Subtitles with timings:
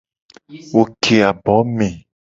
[0.73, 1.87] Wo ke abo me.